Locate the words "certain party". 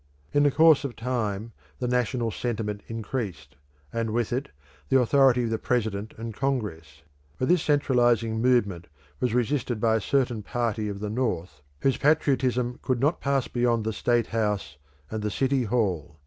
10.01-10.89